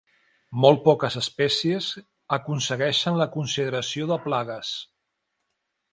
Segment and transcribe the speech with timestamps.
[0.61, 1.89] Molt poques espècies
[2.39, 4.77] aconsegueixen la consideració de plagues.